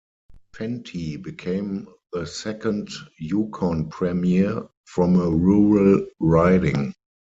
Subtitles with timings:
[0.55, 6.95] Fentie became the second Yukon Premier from a rural riding.